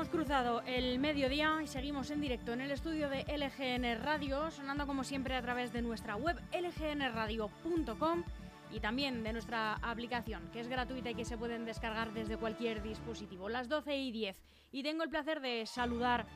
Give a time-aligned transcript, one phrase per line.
[0.00, 4.86] hemos cruzado el mediodía y seguimos en directo en el estudio de LGN Radio, sonando
[4.86, 8.24] como siempre a través de nuestra web lgnradio.com
[8.72, 12.82] y también de nuestra aplicación, que es gratuita y que se pueden descargar desde cualquier
[12.82, 13.50] dispositivo.
[13.50, 14.42] Las 12 y 10.
[14.72, 16.26] Y tengo el placer de saludar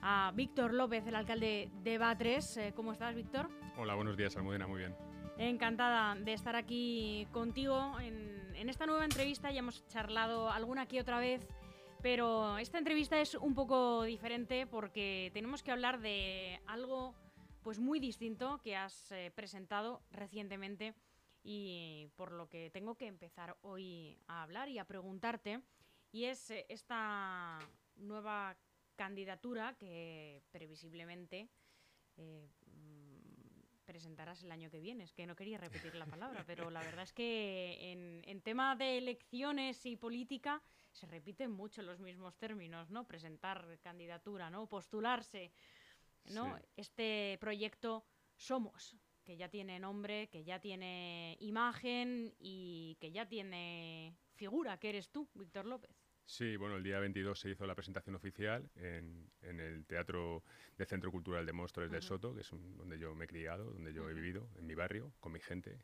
[0.00, 2.56] a Víctor López, el alcalde de Batres.
[2.56, 3.48] Eh, ¿Cómo estás, Víctor?
[3.76, 4.96] Hola, buenos días, Almudena, muy bien.
[5.38, 9.52] Encantada de estar aquí contigo en, en esta nueva entrevista.
[9.52, 11.46] Ya hemos charlado alguna que otra vez
[12.02, 17.14] pero esta entrevista es un poco diferente porque tenemos que hablar de algo
[17.62, 20.94] pues muy distinto que has eh, presentado recientemente
[21.44, 25.60] y por lo que tengo que empezar hoy a hablar y a preguntarte
[26.10, 27.60] y es eh, esta
[27.94, 28.56] nueva
[28.96, 31.48] candidatura que previsiblemente
[32.16, 32.48] eh,
[33.84, 35.04] presentarás el año que viene.
[35.04, 38.76] Es que no quería repetir la palabra, pero la verdad es que en, en tema
[38.76, 43.06] de elecciones y política se repiten mucho los mismos términos, ¿no?
[43.06, 44.68] Presentar candidatura, ¿no?
[44.68, 45.52] Postularse,
[46.30, 46.58] ¿no?
[46.76, 48.04] Este proyecto
[48.36, 54.90] Somos, que ya tiene nombre, que ya tiene imagen y que ya tiene figura, que
[54.90, 56.01] eres tú, Víctor López.
[56.24, 60.44] Sí, bueno, el día 22 se hizo la presentación oficial en, en el Teatro
[60.78, 63.92] del Centro Cultural de Móstoles del Soto, que es donde yo me he criado, donde
[63.92, 65.78] yo he vivido, en mi barrio, con mi gente.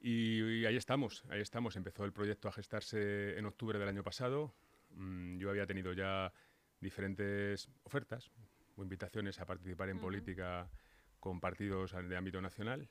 [0.00, 1.76] Y, ahí estamos, ahí estamos.
[1.76, 4.54] Empezó el proyecto a gestarse en octubre del año pasado.
[4.90, 6.32] Mm, yo había tenido ya
[6.80, 8.30] diferentes ofertas
[8.76, 10.70] o invitaciones a participar en política
[11.18, 12.88] con partidos de ámbito nacional,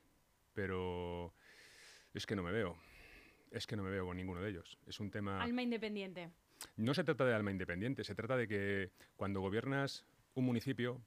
[0.54, 1.34] pero
[2.14, 2.78] es que no me veo.
[3.50, 4.78] Es que no me veo con ninguno de ellos.
[4.86, 5.42] Es un tema...
[5.42, 6.30] Alma independiente.
[6.76, 11.02] No se trata de alma independiente, se trata de que cuando gobiernas un municipio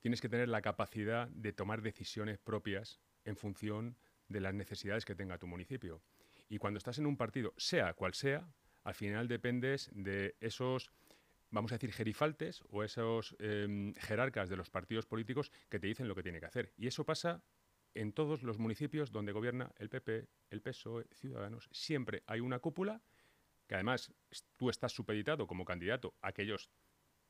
[0.00, 3.96] tienes que tener la capacidad de tomar decisiones propias en función
[4.28, 6.02] de las necesidades que tenga tu municipio.
[6.48, 8.48] Y cuando estás en un partido, sea cual sea,
[8.84, 10.90] al final dependes de esos,
[11.50, 16.08] vamos a decir, gerifaltes o esos em, jerarcas de los partidos políticos que te dicen
[16.08, 16.72] lo que tiene que hacer.
[16.76, 17.42] Y eso pasa
[17.94, 21.68] en todos los municipios donde gobierna el PP, el PSOE, Ciudadanos.
[21.72, 23.02] Siempre hay una cúpula
[23.68, 24.12] que además
[24.56, 26.70] tú estás supeditado como candidato a que ellos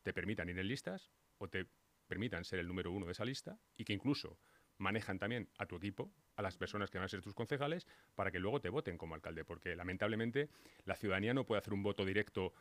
[0.03, 1.67] te permitan ir en listas o te
[2.07, 4.39] permitan ser el número uno de esa lista y que incluso
[4.79, 8.31] manejan también a tu equipo, a las personas que van a ser tus concejales, para
[8.31, 10.49] que luego te voten como alcalde, porque lamentablemente
[10.85, 12.55] la ciudadanía no puede hacer un voto directo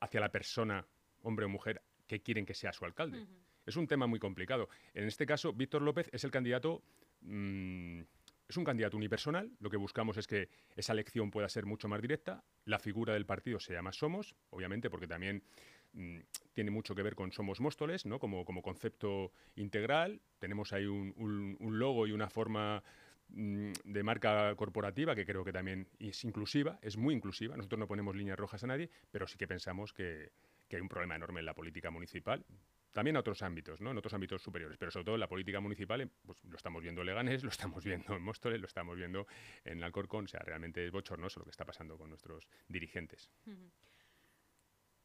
[0.00, 0.86] hacia la persona,
[1.22, 3.26] hombre o mujer, que quieren que sea su alcalde.
[3.66, 4.68] Es un tema muy complicado.
[4.94, 6.82] En este caso, Víctor López es el candidato...
[7.22, 8.02] Mm,
[8.50, 12.02] es un candidato unipersonal, lo que buscamos es que esa elección pueda ser mucho más
[12.02, 15.44] directa, la figura del partido se llama Somos, obviamente porque también
[15.92, 16.18] mm,
[16.52, 18.18] tiene mucho que ver con Somos Móstoles, ¿no?
[18.18, 22.82] como, como concepto integral, tenemos ahí un, logo y una forma
[23.28, 27.86] mm, de marca corporativa que creo que también es inclusiva, es muy inclusiva, nosotros no
[27.86, 30.32] ponemos líneas rojas a nadie, pero sí que pensamos que,
[30.68, 32.44] que hay un problema enorme en la política municipal,
[32.92, 33.90] también a otros ámbitos, ¿no?
[33.90, 37.02] en otros ámbitos superiores, pero sobre todo en la política municipal, pues, lo estamos viendo
[37.02, 39.26] en Leganés, lo estamos viendo en Móstoles, lo estamos viendo
[39.64, 43.30] en Alcorcón, o sea, realmente es bochornoso lo que está pasando con nuestros dirigentes.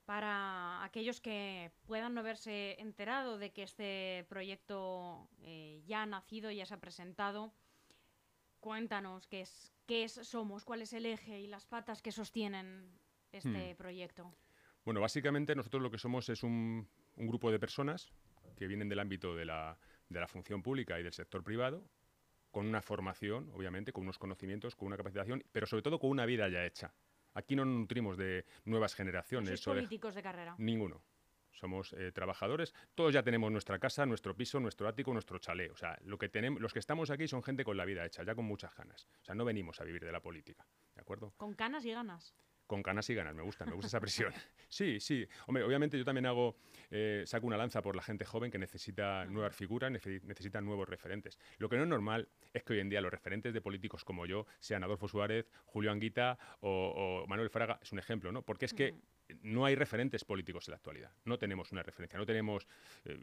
[0.06, 6.52] Para aquellos que puedan no haberse enterado de que este proyecto eh, ya ha nacido,
[6.52, 7.52] ya se ha presentado,
[8.60, 13.00] cuéntanos qué es, qué es Somos, cuál es el eje y las patas que sostienen
[13.32, 13.78] este hmm.
[13.78, 14.34] proyecto.
[14.84, 16.88] Bueno, básicamente nosotros lo que somos es un
[17.18, 18.12] un grupo de personas
[18.56, 19.78] que vienen del ámbito de la,
[20.10, 21.88] de la función pública y del sector privado,
[22.52, 26.26] con una formación, obviamente, con unos conocimientos, con una capacitación, pero sobre todo con una
[26.26, 26.94] vida ya hecha.
[27.34, 29.60] Aquí no nos nutrimos de nuevas generaciones.
[29.60, 30.56] ¿Sois políticos de carrera?
[30.58, 31.04] Ninguno.
[31.52, 32.74] Somos eh, trabajadores.
[32.96, 35.72] Todos ya tenemos nuestra casa, nuestro piso, nuestro ático, nuestro chalet.
[35.72, 38.24] O sea, lo que tenemos, los que estamos aquí son gente con la vida hecha,
[38.24, 39.06] ya con muchas ganas.
[39.22, 40.66] O sea, no venimos a vivir de la política.
[40.94, 41.34] ¿De acuerdo?
[41.36, 42.34] Con ganas y ganas
[42.68, 44.34] con canas y ganas, me gusta, me gusta esa presión.
[44.68, 45.26] Sí, sí.
[45.48, 46.58] Hombre, obviamente yo también hago,
[46.90, 51.38] eh, saco una lanza por la gente joven que necesita nuevas figuras, necesita nuevos referentes.
[51.60, 54.26] Lo que no es normal es que hoy en día los referentes de políticos como
[54.26, 58.42] yo sean Adolfo Suárez, Julio Anguita o, Manuel Fraga, es un ejemplo, ¿no?
[58.42, 58.96] Porque es que
[59.44, 61.12] no hay referentes políticos en la actualidad.
[61.26, 62.20] No tenemos una referencia.
[62.20, 62.68] No tenemos.
[63.06, 63.20] Eh,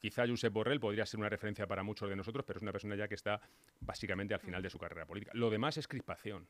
[0.00, 2.96] quizá Josep Borrell podría ser una referencia para muchos de nosotros, pero es una persona
[2.96, 3.40] ya que está
[3.80, 5.32] básicamente al final de su carrera política.
[5.34, 6.46] Lo demás es crispación.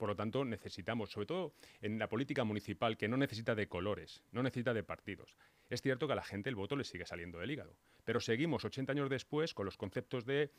[0.00, 1.52] Por lo tanto, necesitamos, sobre todo
[1.82, 5.36] en la política municipal, que no necesita de colores, no necesita de partidos.
[5.68, 8.64] Es cierto que a la gente el voto le sigue saliendo del hígado, pero seguimos
[8.64, 10.52] 80 años después con los conceptos de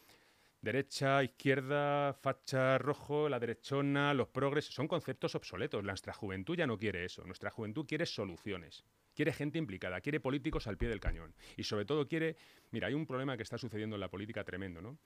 [0.61, 5.83] derecha, izquierda, facha rojo, la derechona, los progres, son conceptos obsoletos.
[5.83, 7.23] Nuestra juventud ya no quiere eso.
[7.25, 8.83] Nuestra juventud quiere soluciones.
[9.15, 11.33] Quiere gente implicada, quiere políticos al pie del cañón.
[11.57, 12.37] Y sobre todo quiere...
[12.69, 14.99] Mira, hay un problema que está sucediendo en la política tremendo, ¿no?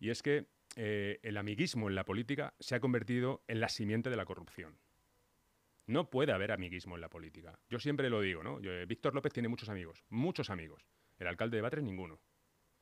[0.00, 4.10] Y es que eh, el amiguismo en la política se ha convertido en la simiente
[4.10, 4.78] de la corrupción.
[5.86, 7.58] No puede haber amiguismo en la política.
[7.68, 8.60] Yo siempre lo digo, ¿no?
[8.62, 10.86] Eh, Víctor López tiene muchos amigos, muchos amigos.
[11.18, 12.20] El alcalde de Batres, ninguno.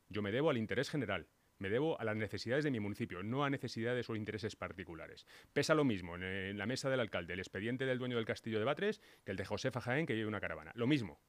[0.08, 1.28] Yo me debo al interés general,
[1.58, 5.26] me debo a las necesidades de mi municipio, no a necesidades o intereses particulares.
[5.52, 8.64] Pesa lo mismo en, la mesa del alcalde el expediente del dueño del castillo de
[8.64, 10.72] Batres que el de Josefa Jaén que lleve una caravana.
[10.74, 11.20] Lo mismo.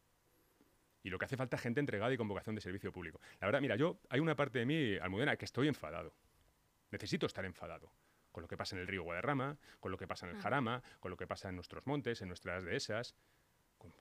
[1.03, 3.19] Y lo que hace falta es gente entregada y con vocación de servicio público.
[3.39, 6.13] La verdad, mira, yo hay una parte de mí, Almudena, que estoy enfadado.
[6.91, 7.91] Necesito estar enfadado
[8.31, 10.83] con lo que pasa en el río Guadarrama, con lo que pasa en el Jarama,
[10.99, 13.15] con lo que pasa en nuestros montes, en nuestras dehesas,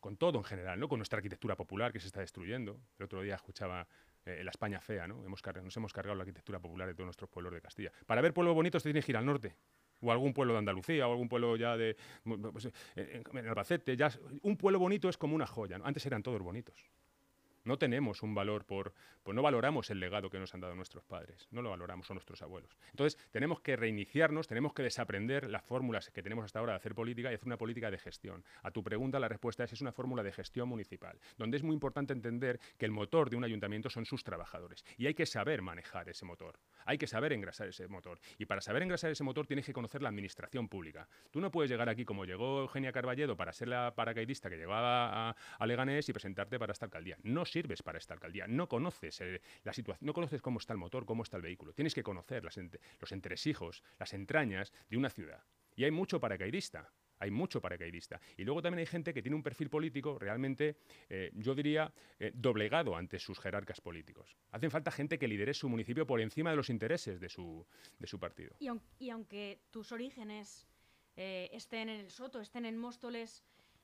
[0.00, 0.88] con, todo en general, ¿no?
[0.88, 2.80] con nuestra arquitectura popular que se está destruyendo.
[2.98, 3.86] El otro día escuchaba
[4.24, 5.24] eh, la España fea, ¿no?
[5.24, 7.92] Hemos nos hemos cargado la arquitectura popular de todos nuestros pueblos de Castilla.
[8.06, 9.56] Para ver pueblos bonitos te tienes que ir al norte,
[10.00, 11.96] o algún pueblo de Andalucía, o algún pueblo ya de
[12.52, 13.96] pues, en Albacete.
[13.96, 14.10] Ya,
[14.42, 15.80] un pueblo bonito es como una joya.
[15.82, 16.90] Antes eran todos bonitos.
[17.68, 21.04] No tenemos un valor por, pues no valoramos el legado que nos han dado nuestros
[21.04, 22.78] padres, no lo valoramos, o nuestros abuelos.
[22.92, 26.94] Entonces, tenemos que reiniciarnos, tenemos que desaprender las fórmulas que tenemos hasta ahora de hacer
[26.94, 28.42] política y hacer una política de gestión.
[28.62, 31.74] A tu pregunta, la respuesta es, es una fórmula de gestión municipal, donde es muy
[31.74, 35.60] importante entender que el motor de un ayuntamiento son sus trabajadores y hay que saber
[35.60, 38.18] manejar ese motor, hay que saber engrasar ese motor.
[38.38, 41.06] Y para saber engrasar ese motor tienes que conocer la administración pública.
[41.30, 45.36] Tú no puedes llegar aquí como llegó Eugenia Carballedo para ser la paracaidista que llegaba
[45.58, 47.18] a, Leganés y presentarte para esta alcaldía.
[47.22, 48.46] No sirves para esta alcaldía.
[48.46, 51.72] No conoces eh, la situación, no conoces cómo está el motor, cómo está el vehículo.
[51.72, 55.42] Tienes que conocer los entresijos, las entrañas de una ciudad.
[55.74, 56.88] Y hay mucho paracaidista.
[57.20, 58.20] Hay mucho paracaidista.
[58.36, 60.76] Y luego también hay gente que tiene un perfil político realmente,
[61.08, 64.36] eh, yo diría, eh, doblegado ante sus jerarcas políticos.
[64.52, 67.66] Hacen falta gente que lidere su municipio por encima de los intereses de su,
[67.98, 68.54] de su partido.
[68.60, 70.68] Y, aunque tus orígenes
[71.16, 73.42] estén en el Soto, estén en Móstoles,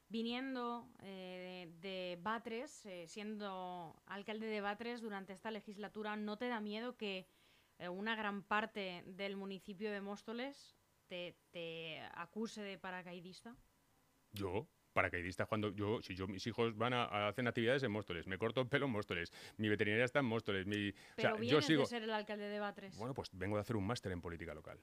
[0.08, 6.60] viniendo eh, de Batres, eh, siendo alcalde de Batres durante esta legislatura, ¿no te da
[6.60, 7.26] miedo que
[7.78, 10.76] eh, una gran parte del municipio de Móstoles
[11.08, 13.56] te, acuse de paracaidista?
[14.32, 14.68] ¿Yo?
[14.92, 18.60] paracaidista cuando yo, si yo, mis hijos van a, hacer actividades en Móstoles, me corto
[18.60, 22.04] el pelo en Móstoles, mi veterinaria está en Móstoles, mi, Pero yo sigo, de ser
[22.04, 22.96] el alcalde de Batres.
[22.96, 24.80] Bueno, pues vengo de hacer un máster en política local.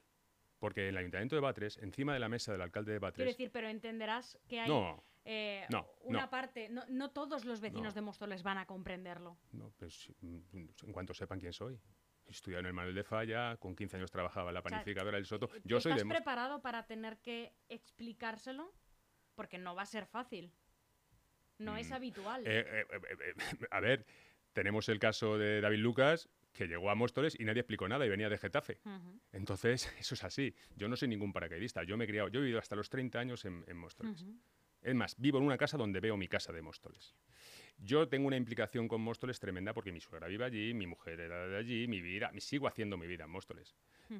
[0.58, 3.16] Porque en el Ayuntamiento de Batres, encima de la mesa del alcalde de Batres...
[3.16, 4.68] Quiero decir, pero entenderás que hay...
[4.68, 5.66] No, eh,
[6.02, 9.38] una parte, no, todos los vecinos de Móstoles van a comprenderlo.
[9.52, 11.78] No, pues mm, en cuanto sepan quién soy.
[12.26, 15.50] Estudiado en el Manuel de Falla, con 15 años trabajaba en la panificadora del Soto.
[15.64, 18.72] Yo soy ¿Estás preparado para tener que explicárselo?
[19.34, 20.52] Porque no va a ser fácil.
[21.58, 21.94] No es mm.
[21.94, 22.42] habitual.
[22.46, 24.06] Eh, eh, a ver,
[24.52, 28.08] tenemos el caso de David Lucas, que llegó a Móstoles y nadie explicó nada y
[28.08, 28.80] venía de Getafe.
[29.32, 30.54] Entonces, eso es así.
[30.76, 31.82] Yo no soy ningún paracaidista.
[31.84, 34.24] Yo me he criado, yo he vivido hasta los 30 años en, Móstoles.
[34.82, 37.14] Es más, vivo en una casa donde veo mi casa de Móstoles.
[37.84, 41.48] Yo tengo una implicación con Móstoles tremenda porque mi suegra vive allí, mi mujer era
[41.48, 43.74] de allí, mi vida, sigo haciendo mi vida en Móstoles.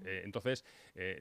[0.04, 1.20] Eh, entonces, eh,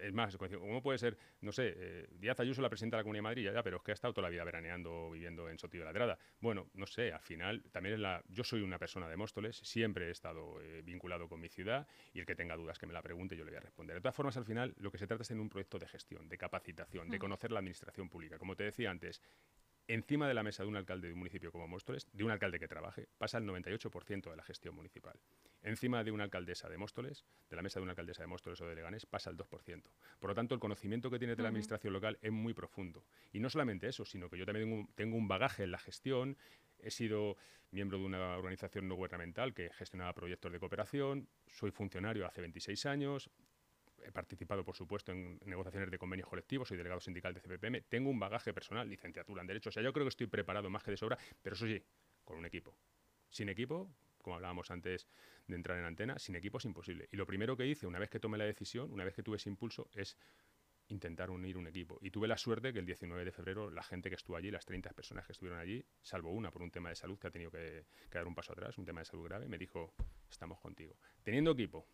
[0.00, 1.18] es más, ¿cómo puede ser?
[1.40, 3.82] No sé, eh, Díaz Ayuso, la presidenta de la Comunidad de Madrid, ya, pero es
[3.82, 6.18] que ha estado toda la vida veraneando, viviendo en Sotillo de la Drada.
[6.40, 10.08] Bueno, no sé, al final, también es la, yo soy una persona de Móstoles, siempre
[10.08, 13.36] he estado vinculado con mi ciudad y el que tenga dudas que me la pregunte,
[13.36, 13.96] yo le voy a responder.
[13.96, 16.28] De todas formas, al final, lo que se trata es en un proyecto de gestión,
[16.28, 18.38] de capacitación, de conocer la administración pública.
[18.38, 19.20] Como te decía antes,
[19.94, 22.58] encima de la mesa de un alcalde de un municipio como Móstoles, de un alcalde
[22.58, 25.18] que trabaje, pasa el 98% de la gestión municipal.
[25.62, 28.66] Encima de una alcaldesa de Móstoles, de la mesa de una alcaldesa de Móstoles o
[28.66, 29.82] de Leganés, pasa el 2%.
[30.18, 33.04] Por lo tanto, el conocimiento que tiene de la administración local es muy profundo.
[33.32, 36.36] Y no solamente eso, sino que yo también tengo un bagaje en la gestión,
[36.78, 37.36] he sido
[37.72, 42.86] miembro de una organización no gubernamental que gestionaba proyectos de cooperación, soy funcionario hace 26
[42.86, 43.30] años,
[44.04, 48.10] he participado, por supuesto, en negociaciones de convenios colectivos, soy delegado sindical de CPPM, tengo
[48.10, 50.90] un bagaje personal, licenciatura en Derecho, o sea, yo creo que estoy preparado más que
[50.90, 51.82] de sobra, pero eso sí,
[52.24, 52.76] con un equipo.
[53.28, 53.90] Sin equipo,
[54.22, 55.06] como hablábamos antes
[55.46, 57.08] de entrar en antena, sin equipo es imposible.
[57.12, 59.36] Y lo primero que hice, una vez que tomé la decisión, una vez que tuve
[59.36, 60.16] ese impulso, es
[60.88, 61.98] intentar unir un equipo.
[62.02, 64.66] Y tuve la suerte que el 19 de febrero la gente que estuvo allí, las
[64.66, 67.50] 30 personas que estuvieron allí, salvo una por un tema de salud que ha tenido
[67.50, 69.94] que, que dar un paso atrás, un tema de salud grave, me dijo,
[70.28, 70.96] estamos contigo.
[71.22, 71.86] Teniendo equipo,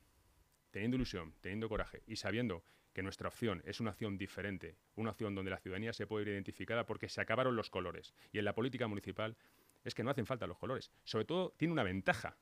[0.76, 5.34] teniendo ilusión, teniendo coraje y sabiendo que nuestra opción es una opción diferente, una opción
[5.34, 8.12] donde la ciudadanía se puede ir identificada porque se acabaron los colores.
[8.30, 9.38] Y en la política municipal
[9.84, 10.92] es que no hacen falta los colores.
[11.02, 12.36] Sobre todo tiene una ventaja.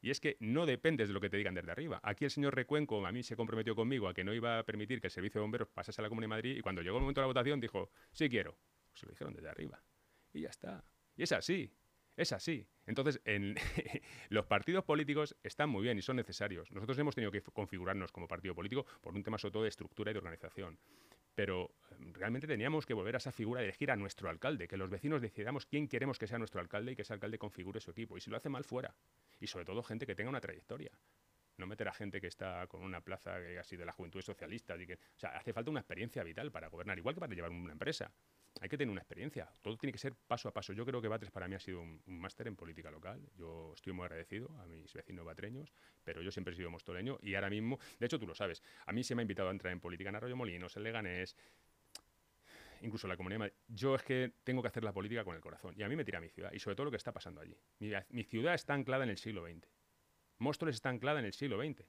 [0.00, 2.00] Y es que no dependes de lo que te digan desde arriba.
[2.02, 5.02] Aquí el señor Recuenco a mí se comprometió conmigo a que no iba a permitir
[5.02, 7.02] que el servicio de bomberos pasase a la Comunidad de Madrid y cuando llegó el
[7.02, 8.56] momento de la votación dijo, sí quiero.
[8.88, 9.78] Pues se lo dijeron desde arriba.
[10.32, 10.82] Y ya está.
[11.18, 11.70] Y es así.
[12.18, 12.66] Es así.
[12.84, 13.54] Entonces, en
[14.28, 16.68] los partidos políticos están muy bien y son necesarios.
[16.72, 20.10] Nosotros hemos tenido que configurarnos como partido político por un tema sobre todo de estructura
[20.10, 20.80] y de organización.
[21.36, 24.76] Pero em, realmente teníamos que volver a esa figura de elegir a nuestro alcalde, que
[24.76, 27.92] los vecinos decidamos quién queremos que sea nuestro alcalde y que ese alcalde configure su
[27.92, 28.18] equipo.
[28.18, 28.92] Y si lo hace mal, fuera.
[29.38, 30.90] Y sobre todo gente que tenga una trayectoria.
[31.56, 34.76] no meter a gente que está con una plaza así de la juventud socialista.
[34.76, 37.52] Y que, o sea, hace falta una experiencia vital para gobernar, igual que para llevar
[37.52, 38.10] una empresa.
[38.60, 39.48] Hay que tener una experiencia.
[39.62, 40.72] Todo tiene que ser paso a paso.
[40.72, 43.20] Yo creo que Batres para mí ha sido un, máster en política local.
[43.36, 47.34] Yo estoy muy agradecido a mis vecinos batreños, pero yo siempre he sido mostoleño y
[47.34, 49.72] ahora mismo, de hecho tú lo sabes, a mí se me ha invitado a entrar
[49.72, 51.36] en política en Arroyo Molinos, en Leganés,
[52.82, 53.52] incluso la comunidad.
[53.68, 56.04] Yo es que tengo que hacer la política con el corazón y a mí me
[56.04, 57.56] tira mi ciudad y sobre todo lo que está pasando allí.
[57.78, 59.68] Mi, mi ciudad está anclada en el siglo XX.
[60.38, 61.84] Móstoles está anclada en el siglo XX.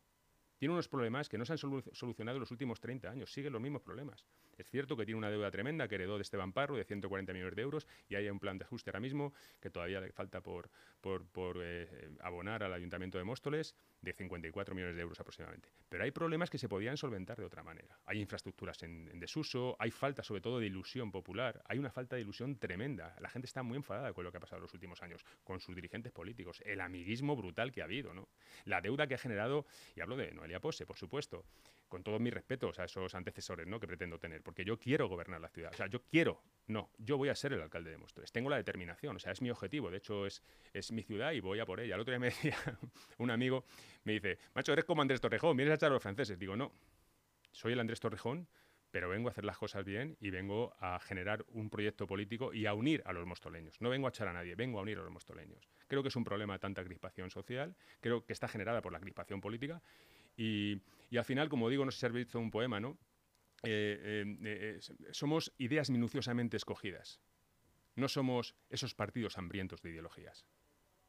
[0.58, 3.62] Tiene unos problemas que no se han solucionado en los últimos 30 años, siguen los
[3.62, 4.26] mismos problemas.
[4.60, 7.56] Es cierto que tiene una deuda tremenda que heredó de Esteban Parro de 140 millones
[7.56, 10.70] de euros y hay un plan de ajuste ahora mismo que todavía le falta por,
[11.00, 15.70] por, eh, abonar al Ayuntamiento de Móstoles de 54 millones de euros aproximadamente.
[15.88, 17.98] Pero hay problemas que se podían solventar de otra manera.
[18.06, 22.24] Hay infraestructuras en, desuso, hay falta sobre todo de ilusión popular, hay una falta de
[22.24, 23.16] ilusión tremenda.
[23.22, 25.62] La gente está muy enfadada con lo que ha pasado en los últimos años, con
[25.62, 28.28] sus dirigentes políticos, el amiguismo brutal que ha habido, ¿no?
[28.66, 31.46] la deuda que ha generado, y hablo de Noelia Pose, por supuesto,
[31.90, 33.80] con todos mis respetos a esos antecesores ¿no?
[33.80, 35.72] que pretendo tener, porque yo quiero gobernar la ciudad.
[35.74, 38.32] O sea, yo quiero, no, yo voy a ser el alcalde de Móstoles.
[38.32, 39.90] Tengo la determinación, o sea, es mi objetivo.
[39.92, 41.96] De hecho, es, es mi ciudad y voy a por ella.
[41.96, 42.56] El otro día me decía
[43.18, 43.66] un amigo,
[44.04, 46.40] me dice, macho, eres como Andrés Torrejón, vienes a echar a los franceses.
[46.40, 46.72] Digo, no,
[47.52, 48.48] soy el Andrés Torrejón,
[48.92, 52.66] pero vengo a hacer las cosas bien y vengo a generar un proyecto político y
[52.66, 53.80] a unir a los mostoleños.
[53.82, 55.70] No vengo a echar a nadie, vengo a unir a los mostoleños.
[55.88, 59.00] Creo que es un problema de tanta crispación social, creo que está generada por la
[59.00, 59.82] crispación política
[60.40, 60.82] y,
[61.18, 62.98] al final, como digo, no sé si has visto un poema, ¿no?
[63.64, 64.80] Eh, eh, eh,
[65.12, 67.20] somos ideas minuciosamente escogidas.
[67.96, 70.46] No somos esos partidos hambrientos de ideologías.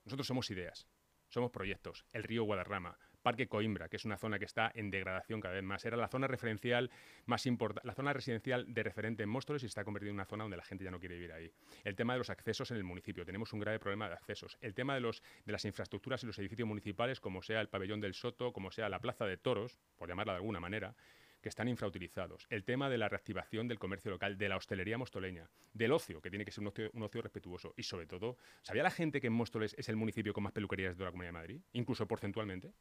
[0.04, 0.88] Nosotros somos ideas,
[1.28, 2.04] somos proyectos.
[2.12, 5.62] El río Guadarrama, Parque Coimbra, que es una zona que está en degradación cada vez
[5.62, 5.84] más.
[5.84, 6.90] Era la zona referencial
[7.26, 10.44] más importante, la zona residencial de referente en Móstoles y está convertida en una zona
[10.44, 11.50] donde la gente ya no quiere vivir ahí.
[11.84, 14.56] El tema de los accesos en el municipio, tenemos un grave problema de accesos.
[14.60, 18.00] El tema de, los, de las infraestructuras y los edificios municipales, como sea el pabellón
[18.00, 20.94] del Soto, como sea la Plaza de Toros, por llamarla de alguna manera,
[21.40, 25.50] que están infrautilizados, el tema de la reactivación del comercio local, de la hostelería mostoleña,
[25.72, 29.20] del ocio, que tiene que ser un ocio, respetuoso, y sobre todo, ¿sabía la gente
[29.20, 32.06] que en Móstoles es el municipio con más peluquerías de la Comunidad de Madrid, incluso
[32.06, 32.72] porcentualmente?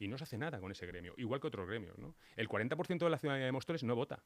[0.00, 1.94] Y no se hace nada con ese gremio, igual que otros gremios.
[2.34, 4.24] El 40% de la ciudadanía de Móstoles no vota.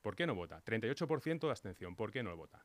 [0.00, 0.62] ¿Por qué no vota?
[0.64, 1.96] 38% de abstención.
[1.96, 2.64] ¿Por qué no vota?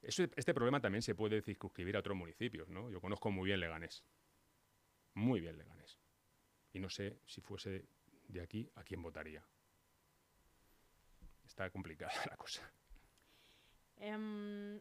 [0.00, 2.68] este problema también se puede circunscribir a otros municipios.
[2.68, 2.90] ¿no?
[2.90, 4.02] Yo conozco muy bien Leganés.
[5.14, 5.98] Muy bien Leganés.
[6.72, 7.86] Y no sé si fuese
[8.28, 9.44] de aquí a quién votaría.
[11.44, 12.70] Está complicada la cosa.
[13.96, 14.80] Em,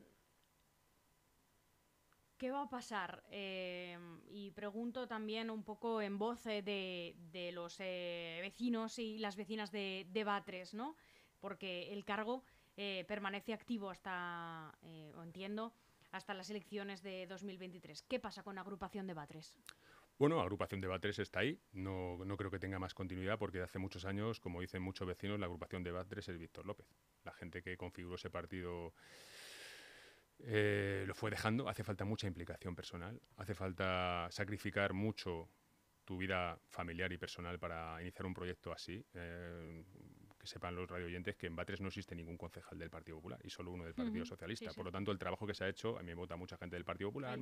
[2.44, 3.24] ¿Qué va a pasar?
[3.32, 9.38] Em, y pregunto también un poco en voz eh, de, los eh, vecinos y las
[9.38, 10.98] vecinas de, Batres, ¿no?
[11.40, 12.44] Porque el cargo
[12.76, 14.78] eh, permanece activo hasta,
[15.16, 15.74] o entiendo,
[16.12, 18.04] hasta las elecciones de 2023.
[18.10, 19.58] ¿Qué pasa con la agrupación de Batres?
[20.20, 21.58] Bueno, agrupación de Batres está ahí.
[21.72, 25.40] No, no creo que tenga más continuidad porque hace muchos años, como dicen muchos vecinos,
[25.40, 26.88] la agrupación de Batres es Víctor López.
[27.24, 28.94] La gente que configuró ese partido
[30.46, 31.70] eh, lo fue dejando.
[31.70, 35.50] Hace falta mucha implicación personal, hace falta sacrificar mucho
[36.06, 39.06] tu vida familiar y personal para iniciar un proyecto así.
[39.14, 39.84] Eh,
[40.44, 43.50] que sepan los radioyentes que en Batres no existe ningún concejal del Partido Popular y
[43.50, 44.74] solo uno del Partido Socialista.
[44.74, 46.76] Por lo tanto, el trabajo que se ha hecho, a mí me vota mucha gente
[46.76, 47.40] del Partido Popular.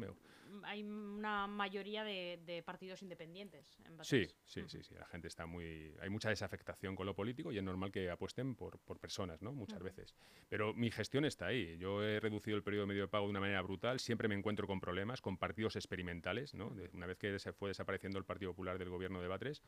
[0.61, 4.07] Hay, una mayoría de, partidos independientes en Batres.
[4.29, 4.93] Sí, sí, sí, sí.
[4.93, 5.95] La gente está muy...
[5.99, 9.51] Hay mucha desafectación con lo político y es normal que apuesten por, por personas, ¿no?
[9.51, 10.13] Muchas veces.
[10.47, 11.79] Pero mi gestión está ahí.
[11.79, 13.99] Yo he reducido el periodo de medio de pago de una manera brutal.
[13.99, 16.71] Siempre me encuentro con problemas, con partidos experimentales, ¿no?
[16.93, 19.63] una vez que se fue desapareciendo el Partido Popular del gobierno de Batres,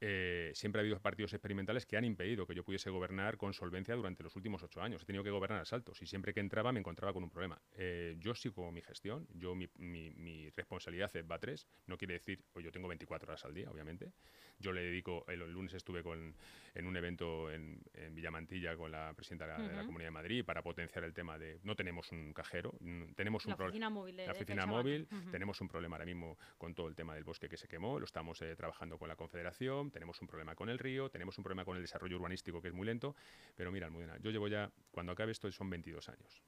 [0.00, 3.94] eh, siempre ha habido partidos experimentales que han impedido que yo pudiese gobernar con solvencia
[3.94, 5.02] durante los últimos ocho años.
[5.02, 7.60] He tenido que gobernar a saltos y siempre que entraba me encontraba con un problema.
[7.76, 12.44] Eh, yo sigo mi gestión, yo mi, mi, responsabilidad es va tres, no quiere decir,
[12.52, 14.12] pues yo tengo 24 horas al día, obviamente.
[14.58, 16.34] Yo le dedico, el, lunes estuve con,
[16.74, 20.62] en un evento en, en, Villamantilla con la presidenta de la, Comunidad de Madrid para
[20.62, 22.74] potenciar el tema de, no tenemos un cajero,
[23.14, 23.90] tenemos un problema.
[23.90, 24.16] móvil.
[24.16, 27.56] la oficina móvil, tenemos un problema ahora mismo con todo el tema del bosque que
[27.56, 31.10] se quemó, lo estamos eh, trabajando con la Confederación tenemos un problema con el río,
[31.10, 33.14] tenemos un problema con el desarrollo urbanístico que es muy lento,
[33.54, 36.42] pero mira, Almudena, yo llevo ya, cuando acabe esto son 22 años,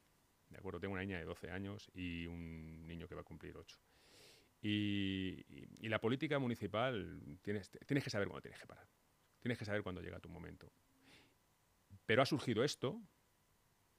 [0.50, 0.80] ¿de acuerdo?
[0.80, 3.78] Tengo una niña de 12 años y un niño que va a cumplir 8.
[4.62, 5.44] Y,
[5.88, 8.88] la política municipal, tienes, tienes que saber cuándo tienes que parar,
[9.40, 10.72] tienes que saber cuándo llega tu momento.
[12.04, 13.00] Pero ha surgido esto,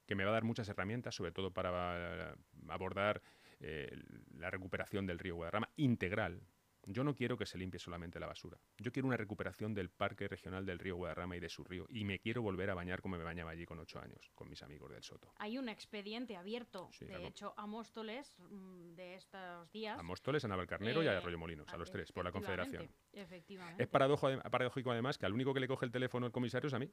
[0.05, 2.35] que me va a dar muchas herramientas, sobre todo para
[2.69, 3.21] abordar
[3.59, 3.91] eh,
[4.37, 6.41] la recuperación del río Guadarrama integral,
[6.85, 8.57] Yo no quiero que se limpie solamente la basura.
[8.77, 11.85] Yo quiero una recuperación del Parque Regional del Río Guadarrama y de su río.
[11.89, 14.63] Y me quiero volver a bañar como me bañaba allí con ocho años, con mis
[14.63, 15.33] amigos del Soto.
[15.37, 19.99] Hay un expediente abierto, de hecho, a Móstoles mm, de estos días.
[19.99, 22.89] A Móstoles, a Navalcarnero y a eh, Arroyo Molinos, a los tres, por la Confederación.
[23.11, 23.83] Efectivamente.
[23.83, 26.79] Es paradójico además que al único que le coge el teléfono el comisario es a
[26.79, 26.89] mí.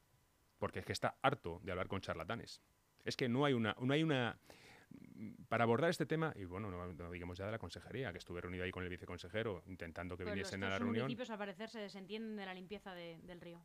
[0.59, 2.63] Porque es que está harto de hablar con charlatanes.
[3.05, 4.39] Es que no hay una, no hay una
[5.49, 8.65] para abordar este tema, y bueno, no, digamos ya de la consejería, que estuve reunido
[8.65, 10.95] ahí con el viceconsejero intentando que viniesen a la reunión.
[10.97, 13.65] Los municipios, al parecer, se desentienden de la limpieza del río.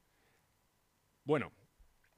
[1.23, 1.51] Bueno,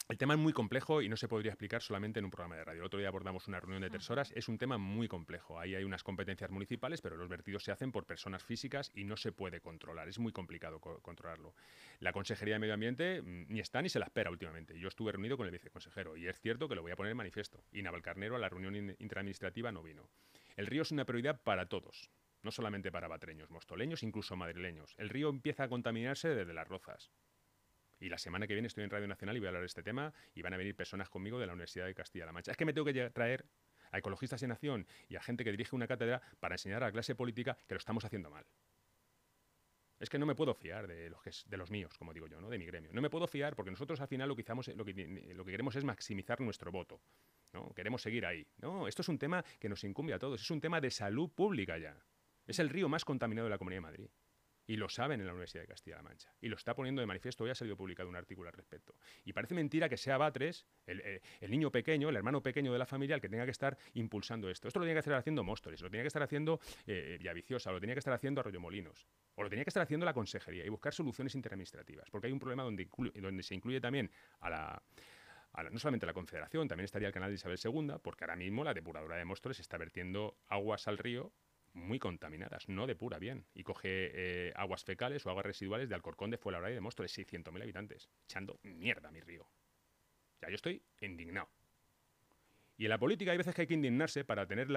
[0.10, 2.66] el tema es muy complejo y no se podría explicar solamente en un programa de
[2.66, 2.82] radio.
[2.82, 4.32] El otro día abordamos una reunión de tres horas.
[4.36, 5.60] Es un tema muy complejo.
[5.60, 9.16] Ahí hay unas competencias municipales, pero los vertidos se hacen por personas físicas y no
[9.16, 10.10] se puede controlar.
[10.10, 11.56] Es muy complicado controlarlo.
[12.00, 14.78] La Consejería de Medio Ambiente mm, ni está ni se la espera últimamente.
[14.78, 17.18] Yo estuve reunido con el viceconsejero y es cierto que lo voy a poner en
[17.18, 17.64] manifiesto.
[17.72, 20.10] Y Navalcarnero a la reunión interadministrativa no vino.
[20.58, 22.12] El río es una prioridad para todos,
[22.44, 24.94] no solamente para batreños, mostoleños, incluso madrileños.
[24.98, 27.12] El río empieza a contaminarse desde las rozas.
[28.02, 29.84] Y la semana que viene estoy en Radio Nacional y voy a hablar de este
[29.84, 32.50] tema y van a venir personas conmigo de la Universidad de Castilla-La Mancha.
[32.50, 33.46] Es que me tengo que traer
[33.92, 36.92] a ecologistas en nación y a gente que dirige una cátedra para enseñar a la
[36.92, 38.44] clase política que lo estamos haciendo mal.
[40.00, 42.42] Es que no me puedo fiar de los, que, de los míos, como digo yo,
[42.42, 42.50] ¿no?
[42.50, 42.92] de mi gremio.
[42.92, 44.44] No me puedo fiar porque nosotros al final lo que,
[44.76, 47.00] lo que, lo que queremos es maximizar nuestro voto.
[47.54, 47.72] ¿no?
[47.76, 48.48] Queremos seguir ahí.
[48.58, 50.42] No, esto es un tema que nos incumbe a todos.
[50.42, 51.96] Es un tema de salud pública ya.
[52.48, 54.10] Es el río más contaminado de la Comunidad de Madrid.
[54.72, 56.34] Y lo saben en la Universidad de Castilla-La Mancha.
[56.40, 57.44] Y lo está poniendo de manifiesto.
[57.44, 58.96] Hoy ha salido publicado un artículo al respecto.
[59.26, 62.86] Y parece mentira que sea Batres, eh, el, niño pequeño, el hermano pequeño de la
[62.86, 64.70] familia, el que tenga que estar impulsando esto.
[64.70, 67.82] Esto lo tiene que estar haciendo Móstoles, lo tiene que estar haciendo eh, Villaviciosa, lo
[67.82, 69.10] tenía que estar haciendo Arroyo Molinos.
[69.36, 72.10] O lo tenía que estar haciendo la consejería y buscar soluciones interadministrativas.
[72.10, 74.84] Porque hay un problema donde, donde se incluye también a la
[75.70, 78.74] no solamente la Confederación, también estaría el canal de Isabel II, porque ahora mismo la
[78.74, 81.34] depuradora de Móstoles está vertiendo aguas al río
[81.74, 83.46] muy contaminadas, no depura bien.
[83.54, 87.18] Y coge eh, aguas fecales o aguas residuales de Alcorcón, de Fuenlabrada y de Móstoles,
[87.18, 89.48] 600.000 habitantes, echando mierda a mi río.
[90.42, 91.50] Ya yo estoy indignado.
[92.78, 94.68] Y en la política hay veces que hay que indignarse para tener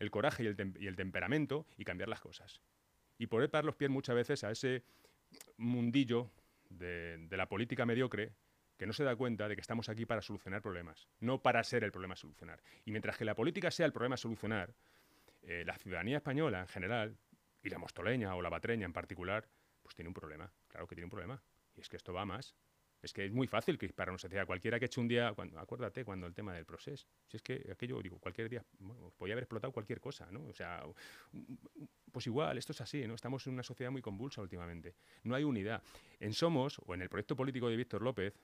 [0.00, 0.46] el coraje y
[0.86, 2.60] el, temperamento y cambiar las cosas.
[3.18, 4.82] Y poder parar los pies muchas veces a ese
[5.56, 6.32] mundillo
[6.68, 8.32] de, de la política mediocre
[8.76, 11.84] que no se da cuenta de que estamos aquí para solucionar problemas, no para ser
[11.84, 12.60] el problema a solucionar.
[12.84, 14.74] Y mientras que la política sea el problema a solucionar,
[15.46, 17.16] eh, la ciudadanía española en general,
[17.62, 19.48] y la mostoleña o la batreña en particular,
[19.82, 21.42] pues tiene un problema, claro que tiene un problema.
[21.74, 22.54] Y es que esto va más.
[23.02, 23.78] Es que es muy fácil
[24.08, 27.36] una sociedad, cualquiera que eche un día, cuando, acuérdate cuando el tema del proceso, si
[27.36, 28.64] es que aquello, digo, cualquier día,
[29.16, 30.44] podía haber explotado cualquier cosa, ¿no?
[30.46, 30.82] O sea,
[32.10, 33.14] pues igual, esto es así, ¿no?
[33.14, 34.96] Estamos en una sociedad muy convulsa últimamente.
[35.24, 35.82] No hay unidad.
[36.18, 38.34] En Somos, o en el proyecto político de Víctor López,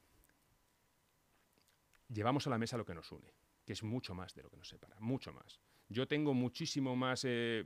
[2.08, 3.32] llevamos a la mesa lo que nos une,
[3.64, 5.60] que es mucho más de lo que nos separa, mucho más.
[5.92, 7.64] Yo tengo muchísimo más eh,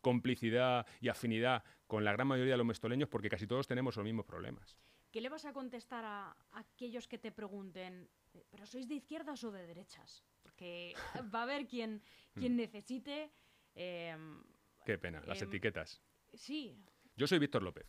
[0.00, 4.04] complicidad y afinidad con la gran mayoría de los mestoleños porque casi todos tenemos los
[4.04, 4.76] mismos problemas.
[5.10, 9.42] ¿Qué le vas a contestar a, aquellos que te pregunten, eh, ¿pero sois de izquierdas
[9.42, 10.24] o de derechas?
[10.42, 10.94] Porque
[11.34, 12.02] va a haber quien,
[12.34, 12.56] quien mm.
[12.56, 13.32] necesite...
[13.74, 14.42] Em,
[14.84, 16.00] Qué pena, las em, etiquetas.
[16.32, 16.78] Sí.
[17.16, 17.86] Yo soy Víctor López.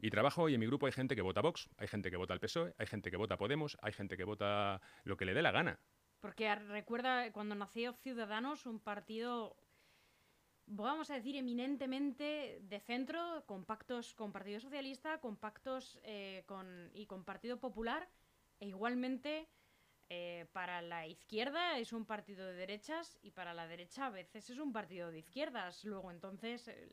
[0.00, 2.34] Y trabajo y en mi grupo hay gente que vota Vox, hay gente que vota
[2.34, 5.40] el PSOE, hay gente que vota Podemos, hay gente que vota lo que le dé
[5.40, 5.80] la gana.
[6.24, 9.58] Porque recuerda cuando nació Ciudadanos, un partido,
[10.64, 16.90] vamos a decir, eminentemente de centro, con pactos con Partido Socialista, con pactos eh, con,
[16.94, 18.08] y con Partido Popular,
[18.58, 19.50] e igualmente
[20.08, 24.50] eh, para la izquierda es un partido de derechas y para la derecha a veces
[24.50, 25.84] es un partido de izquierdas.
[25.84, 26.88] Luego, entonces, eh,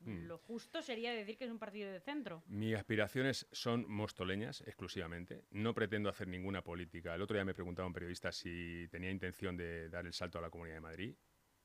[0.00, 0.26] hmm.
[0.26, 2.42] lo justo sería decir que es un partido de centro.
[2.46, 5.44] Mis aspiraciones son mostoleñas exclusivamente.
[5.50, 7.14] No pretendo hacer ninguna política.
[7.14, 10.42] El otro día me preguntaba un periodista si tenía intención de dar el salto a
[10.42, 11.16] la Comunidad de Madrid.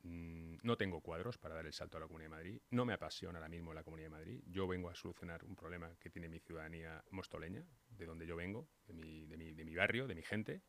[0.04, 2.60] Mm, no tengo cuadros para dar el salto a la Comunidad de Madrid.
[2.70, 4.42] No me apasiona ahora mismo la Comunidad de Madrid.
[4.46, 8.68] Yo vengo a solucionar un problema que tiene mi ciudadanía mostoleña, de donde yo vengo,
[8.86, 10.60] de mi, de mi, barrio, de mi gente.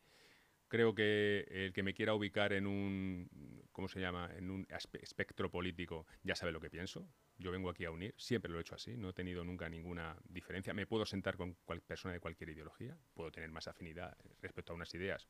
[0.68, 3.28] Creo que el que me quiera ubicar en un,
[3.72, 7.06] ¿cómo se llama?, en un espectro político ya sabe lo que pienso.
[7.38, 10.16] Yo vengo aquí a unir, siempre lo he hecho así, no he tenido nunca ninguna
[10.24, 10.72] diferencia.
[10.72, 14.76] Me puedo sentar con cual persona de cualquier ideología, puedo tener más afinidad respecto a
[14.76, 15.28] unas ideas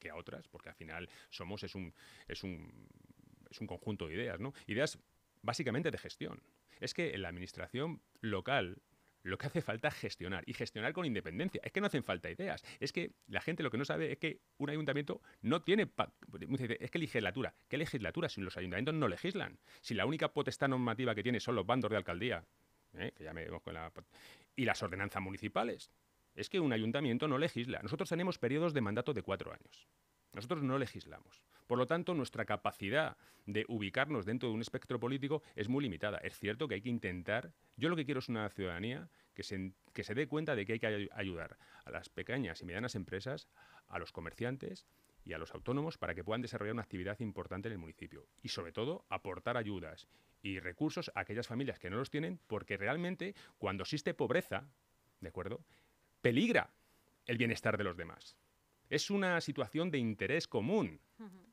[0.00, 1.94] que a otras, porque al final somos, es un,
[2.26, 2.88] es un,
[3.50, 4.52] es un conjunto de ideas, ¿no?
[4.66, 4.98] Ideas
[5.42, 6.42] básicamente de gestión.
[6.80, 8.80] Es que en la administración local
[9.22, 11.60] lo que hace falta es gestionar y gestionar con independencia.
[11.62, 12.64] Es que no hacen falta ideas.
[12.78, 15.90] Es que la gente lo que no sabe es que un ayuntamiento no tiene.
[16.78, 17.54] Es que legislatura.
[17.68, 19.58] ¿Qué legislatura si los ayuntamientos no legislan?
[19.80, 22.46] Si la única potestad normativa que tiene son los bandos de alcaldía,
[22.94, 23.12] ¿eh?
[23.14, 23.92] que ya me con la,
[24.56, 25.90] y las ordenanzas municipales.
[26.34, 27.80] Es que un ayuntamiento no legisla.
[27.82, 29.88] Nosotros tenemos periodos de mandato de cuatro años.
[30.32, 31.42] Nosotros no legislamos.
[31.70, 36.18] Por lo tanto, nuestra capacidad de ubicarnos dentro de un espectro político es muy limitada.
[36.18, 39.72] Es cierto que hay que intentar, yo lo que quiero es una ciudadanía que se,
[39.92, 43.46] que se dé cuenta de que hay que ayudar a las pequeñas y medianas empresas,
[43.86, 44.88] a los comerciantes
[45.24, 48.26] y a los autónomos para que puedan desarrollar una actividad importante en el municipio.
[48.42, 50.08] Y sobre todo, aportar ayudas
[50.42, 54.66] y recursos a aquellas familias que no los tienen, porque realmente cuando existe pobreza,
[55.20, 55.64] ¿de acuerdo?
[56.20, 56.72] Peligra
[57.26, 58.36] el bienestar de los demás.
[58.90, 61.00] Es una situación de interés común.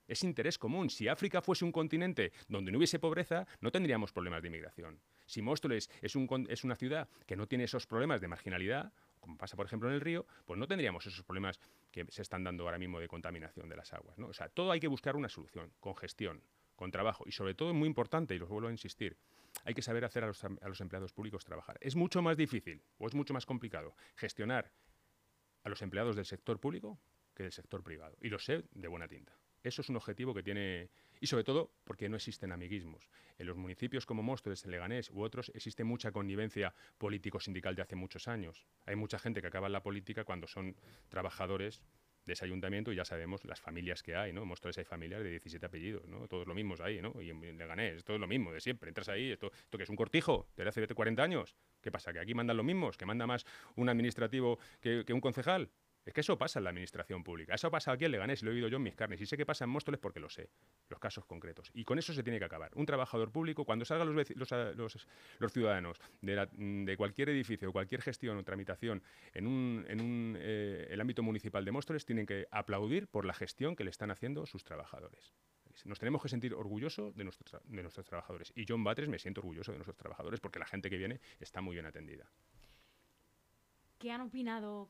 [0.08, 0.89] Es interés común.
[0.89, 5.00] Si África fuese un continente donde no hubiese pobreza, no tendríamos problemas de inmigración.
[5.28, 9.56] Si Móstoles es, es una ciudad que no tiene esos problemas de marginalidad, como pasa
[9.56, 11.60] por ejemplo en el río, pues no tendríamos esos problemas
[11.91, 14.17] que se están dando ahora mismo de contaminación de las aguas.
[14.17, 14.28] ¿no?
[14.28, 16.41] O sea, todo hay que buscar una solución, con gestión,
[16.76, 17.23] con trabajo.
[17.28, 19.15] Y sobre todo, muy importante, y lo vuelvo a insistir,
[19.63, 21.78] hay que saber hacer a los, a los empleados públicos trabajar.
[21.82, 24.71] Es mucho más difícil o es mucho más complicado gestionar
[25.63, 26.97] a los empleados del sector público
[27.38, 28.17] que del sector privado.
[28.19, 29.38] Y lo sé de buena tinta.
[29.63, 33.10] Eso es un objetivo que tiene, y sobre todo porque no existen amiguismos.
[33.38, 37.95] En los municipios como Móstoles, en Leganés u otros existe mucha connivencia político-sindical de hace
[37.95, 38.65] muchos años.
[38.86, 40.76] Hay mucha gente que acaba en la política cuando son
[41.10, 41.84] trabajadores
[42.26, 44.41] de ese ayuntamiento y ya sabemos las familias que hay, ¿no?
[44.41, 46.28] En Móstoles hay familias de 17 apellidos, ¿no?
[46.28, 47.21] Todos lo mismos ahí, ¿no?
[47.21, 48.89] Y en Leganés, todo es lo mismo de siempre.
[48.89, 51.56] Entras ahí, esto, esto que es un cortijo, de hace 40 años.
[51.82, 52.12] ¿Qué pasa?
[52.12, 52.97] ¿Que aquí mandan los mismos?
[52.97, 53.45] ¿Que manda más
[53.76, 55.69] un administrativo que, que un concejal?
[56.08, 57.54] Es que eso pasa en la administración pública.
[57.54, 59.20] Eso pasa aquí en Leganés, lo he oído yo en mis carnes.
[59.20, 60.50] Y sé que pasa en Móstoles porque lo sé,
[60.88, 61.70] los casos concretos.
[61.74, 62.72] Y con eso se tiene que acabar.
[62.76, 65.08] Un trabajador público, cuando salgan los, los,
[65.39, 71.65] los, ciudadanos de, cualquier edificio, cualquier gestión o tramitación en, en eh, el ámbito municipal
[71.65, 75.34] de Móstoles, tienen que aplaudir por la gestión que le están haciendo sus trabajadores.
[75.84, 77.30] Nos tenemos que sentir orgullosos de,
[77.65, 78.54] de nuestros trabajadores.
[78.56, 81.60] Y John Batres me siento orgulloso de nuestros trabajadores porque la gente que viene está
[81.60, 82.32] muy bien atendida.
[84.00, 84.89] ¿Qué han opinado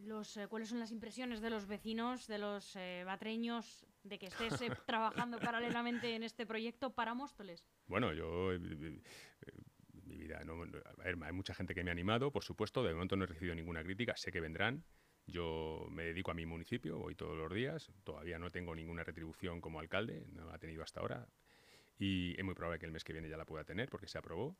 [0.00, 4.26] los, eh, cuáles son las impresiones de los vecinos, de los eh, batreños, de que
[4.26, 7.64] estés eh, trabajando paralelamente en este proyecto para Móstoles.
[7.86, 8.50] Bueno, yo
[10.04, 13.16] mi vida, a ver, hay mucha gente que me ha animado, por supuesto, de momento
[13.16, 14.84] no he recibido ninguna crítica, sé que vendrán.
[15.26, 19.60] Yo me dedico a mi municipio, voy todos los días, todavía no tengo ninguna retribución
[19.60, 21.28] como alcalde, no la ha tenido hasta ahora,
[21.96, 24.18] y es muy probable que el mes que viene ya la pueda tener porque se
[24.18, 24.56] aprobó.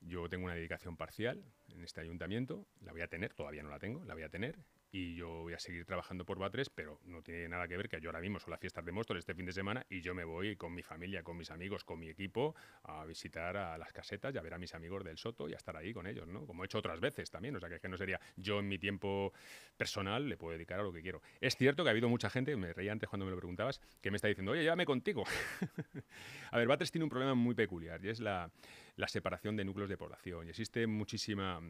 [0.00, 3.78] Yo tengo una dedicación parcial en este ayuntamiento, la voy a tener, todavía no la
[3.78, 4.58] tengo, la voy a tener,
[4.92, 8.00] y yo voy a seguir trabajando por Batres, pero no tiene nada que ver que
[8.00, 10.24] yo ahora mismo son las fiestas de Móstoles este fin de semana y yo me
[10.24, 14.34] voy con mi familia, con mis amigos, con mi equipo a visitar a las casetas
[14.34, 16.46] y a ver a mis amigos del Soto y a estar ahí con ellos, ¿no?
[16.46, 18.68] Como he hecho otras veces también, o sea que, es que no sería yo en
[18.68, 19.32] mi tiempo
[19.76, 21.22] personal le puedo dedicar a lo que quiero.
[21.40, 24.10] Es cierto que ha habido mucha gente, me reía antes cuando me lo preguntabas, que
[24.10, 25.24] me está diciendo, oye, llévame contigo.
[26.50, 28.50] a ver, Batres tiene un problema muy peculiar y es la,
[28.96, 31.60] la separación de núcleos de población y existe muchísima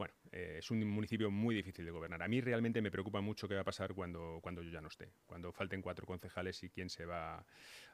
[0.00, 2.22] bueno, eh, es un municipio muy difícil de gobernar.
[2.22, 4.88] A mí realmente me preocupa mucho qué va a pasar cuando, cuando yo ya no
[4.88, 7.44] esté, cuando falten cuatro concejales y quién se va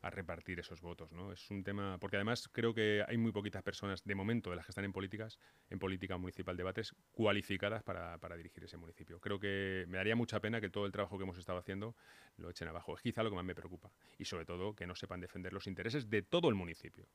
[0.03, 1.11] a repartir esos votos.
[1.11, 1.33] ¿no?
[1.33, 4.67] Es un tema, porque además creo que hay muy poquitas personas, de momento, de las
[4.67, 9.19] que están en políticas, en política municipal debates, cualificadas para, para dirigir ese municipio.
[9.19, 11.97] Creo que me daría mucha pena que todo el trabajo que hemos estado haciendo
[12.37, 12.95] lo echen abajo.
[12.95, 13.91] Es quizá lo que más me preocupa.
[14.17, 17.09] Y sobre todo que no sepan defender los intereses de todo el municipio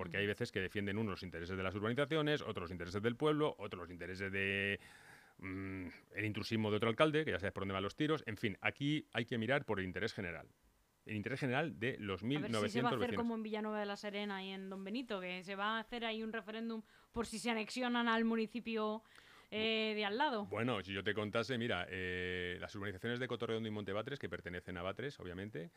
[0.00, 3.16] porque hay veces que defienden unos los intereses de las urbanizaciones, otros los intereses del
[3.16, 4.80] pueblo, otros los intereses de
[5.40, 8.24] mm, el intrusismo de otro alcalde, que ya sabes por dónde van los tiros.
[8.24, 10.48] En fin, aquí hay que mirar por el interés general.
[11.04, 13.42] El interés general de los 1.900 a ver si se va a hacer como en
[13.42, 16.32] Villanueva de la Serena y en Don Benito, que se va a hacer ahí un
[16.32, 16.80] referéndum
[17.12, 19.02] por si se anexionan al municipio
[19.50, 20.46] eh, de al lado.
[20.46, 24.76] Bueno, si yo te contase, mira, eh, las urbanizaciones de Cotorredondo y Montebatres, que pertenecen
[24.78, 25.70] a Batres, obviamente,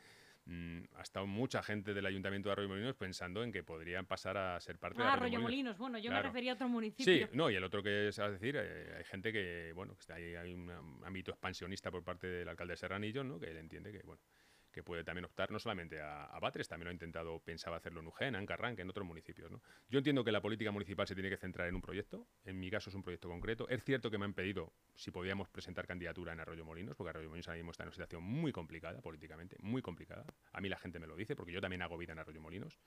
[0.45, 4.37] mm, ha estado mucha gente del Ayuntamiento de Arroyo Molinos pensando en que podrían pasar
[4.37, 5.77] a ser parte de ah, Arroyo, Molinos.
[5.77, 7.27] Bueno, yo me refería a otro municipio.
[7.27, 10.13] Sí, no, y el otro que es, a decir, eh, hay gente que, bueno, que
[10.13, 10.69] hay, hay un
[11.03, 13.39] ámbito expansionista por parte del alcalde de Serranillo, ¿no?
[13.39, 14.21] Que él entiende que, bueno,
[14.73, 18.07] que puede también optar no solamente a, Batres, también lo ha intentado, pensaba hacerlo en
[18.07, 19.49] Ujén, en Carranque, en otros municipios.
[19.49, 19.61] ¿no?
[19.87, 22.69] Yo entiendo que la política municipal se tiene que centrar en un proyecto, en mi
[22.69, 23.69] caso es un proyecto concreto.
[23.69, 27.29] Es cierto que me han pedido si podíamos presentar candidatura en Arroyo Molinos, porque Arroyo
[27.29, 30.25] Molinos ahora mismo está en una situación muy complicada políticamente, muy complicada.
[30.51, 32.79] A mí la gente me lo dice, porque yo también hago vida en Arroyo Molinos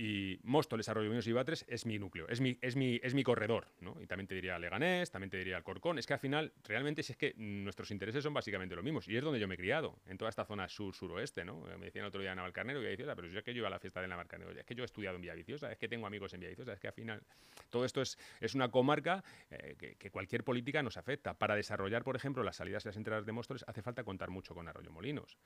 [0.00, 3.22] y Móstoles, Arroyo Molinos y Batres es mi núcleo, es mi, es mi, es mi
[3.22, 3.98] corredor, ¿no?
[4.00, 5.98] Y también te diría Leganés, también te diría Alcorcón.
[5.98, 9.06] Es que al final, realmente, es que nuestros intereses son básicamente los mismos.
[9.08, 11.60] Y es donde yo me he criado, en toda esta zona sur-suroeste, ¿no?
[11.78, 13.78] Me decían otro día Navalcarnero y Villaviciosa, pero yo es que yo iba a la
[13.78, 16.40] fiesta de Navalcarnero, es que yo he estudiado en Villaviciosa, es que tengo amigos en
[16.40, 17.22] Villaviciosa, es que al final
[17.68, 21.34] todo esto es, es una comarca eh, que, cualquier política nos afecta.
[21.34, 24.54] Para desarrollar, por ejemplo, las salidas y las entradas de Móstoles hace falta contar mucho
[24.54, 25.36] con Arroyo Molinos.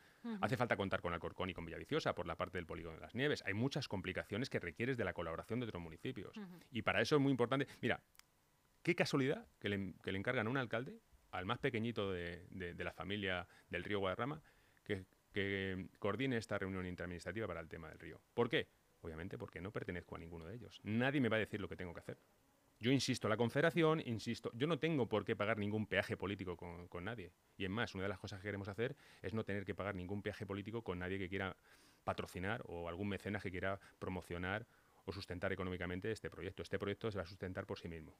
[0.40, 3.16] Hace falta contar con Alcorcón y con Villaviciosa por la parte del polígono de las
[3.16, 3.42] Nieves.
[3.46, 6.34] Hay muchas complicaciones que requieres de la colaboración de otros municipios.
[6.70, 7.66] Y para eso es muy importante.
[7.80, 8.00] Mira,
[8.82, 10.98] qué casualidad que le, que le encargan a un alcalde,
[11.32, 14.40] al más pequeñito de, de, la familia del río Guadarrama,
[14.84, 15.04] que
[15.98, 18.20] coordine esta reunión interadministrativa para el tema del río.
[18.34, 18.68] ¿Por qué?
[19.00, 20.80] Obviamente porque no pertenezco a ninguno de ellos.
[20.84, 22.18] Nadie me va a decir lo que tengo que hacer.
[22.80, 26.88] Yo insisto, la Confederación, insisto, yo no tengo por qué pagar ningún peaje político con,
[26.88, 27.32] con, nadie.
[27.56, 29.94] Y en más, una de las cosas que queremos hacer es no tener que pagar
[29.94, 31.56] ningún peaje político con nadie que quiera
[32.04, 34.66] patrocinar o algún mecenas que quiera promocionar
[35.04, 36.62] o sustentar económicamente este proyecto.
[36.62, 38.14] Este proyecto se va a sustentar por sí mismo.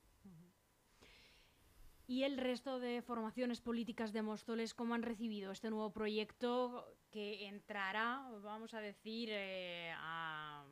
[2.07, 7.47] ¿Y el resto de formaciones políticas de Móstoles cómo han recibido este nuevo proyecto que
[7.47, 10.67] entrará, vamos a decir, eh, a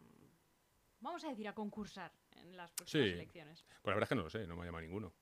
[1.00, 3.14] vamos a decir a concursar en las próximas sí.
[3.14, 3.64] elecciones?
[3.82, 5.14] Pues la verdad es que no lo sé, no me ha llamado ninguno.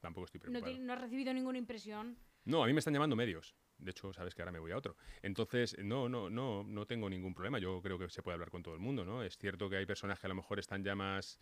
[0.00, 0.72] Tampoco estoy preocupado.
[0.78, 2.16] ¿No, ¿No has recibido ninguna impresión?
[2.44, 3.54] No, a mí me están llamando medios.
[3.78, 4.96] De hecho, sabes que ahora me voy a otro.
[5.22, 7.58] Entonces, no, no, no, no tengo ningún problema.
[7.58, 9.22] Yo creo que se puede hablar con todo el mundo, ¿no?
[9.22, 11.38] Es cierto que hay personas que a lo mejor están ya más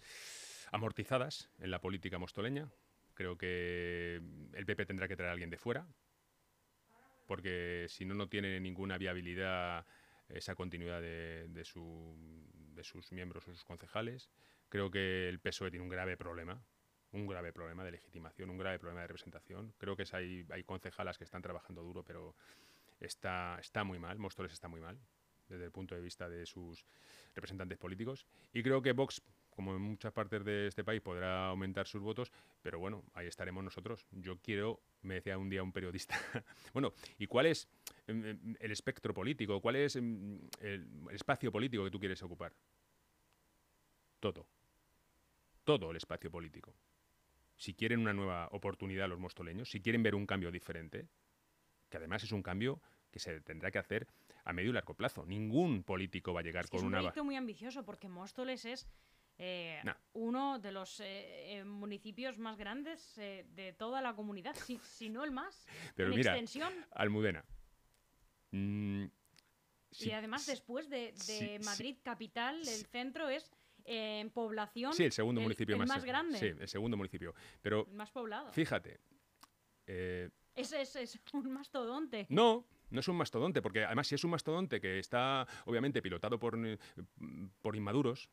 [0.73, 2.71] amortizadas en la política mostoleña.
[3.15, 4.17] Creo que
[4.53, 5.87] el PP tendrá que traer a alguien de fuera,
[7.27, 9.87] porque si no, no tiene ninguna viabilidad
[10.29, 12.15] esa continuidad de, de, su,
[12.75, 14.31] de sus miembros o sus concejales.
[14.69, 16.63] Creo que el PSOE tiene un grave problema
[17.17, 19.73] un grave problema de legitimación, un grave problema de representación.
[19.79, 22.37] Creo que hay, concejalas que están trabajando duro, pero
[23.01, 24.99] está, está muy mal, Móstoles está muy mal
[25.49, 26.85] desde el punto de vista de sus
[27.35, 28.27] representantes políticos.
[28.53, 32.33] Y creo que Vox, como en muchas partes de este país, podrá aumentar sus votos,
[32.63, 34.07] pero bueno, ahí estaremos nosotros.
[34.11, 36.19] Yo quiero, me decía un día un periodista,
[36.75, 37.69] bueno, ¿y cuál es
[38.09, 39.61] el espectro político?
[39.61, 42.53] ¿Cuál es el, el espacio político que tú quieres ocupar?
[44.19, 44.47] Todo.
[45.65, 46.75] Todo el espacio político
[47.57, 51.09] si quieren una nueva oportunidad los mostoleños, si quieren ver un cambio diferente,
[51.89, 54.07] que además es un cambio que se tendrá que hacer
[54.45, 55.25] a medio y largo plazo.
[55.25, 56.99] Ningún político va a llegar es que con es un una...
[56.99, 58.87] proyecto muy ambicioso porque Móstoles es
[59.39, 59.95] eh, Nah.
[60.15, 65.09] uno de los eh, eh, municipios más grandes eh, de toda la comunidad, si, si
[65.11, 66.73] no el más, Pero en mira, extensión.
[66.93, 67.45] Almudena.
[68.53, 69.05] mm,
[69.91, 71.15] si- y además después de.
[71.65, 73.51] Madrid capital, el centro es
[73.87, 76.39] en población Sí, el segundo el- municipio el más, más grande.
[76.39, 77.35] Sí, el segundo municipio.
[77.63, 78.53] Pero el más poblado.
[78.53, 79.01] fíjate,
[79.87, 82.27] eh, Ese es, es un mastodonte.
[82.29, 86.39] No, no es un mastodonte, porque además si es un mastodonte que está obviamente pilotado
[86.39, 86.79] por, eh,
[87.61, 88.29] por inmaduros,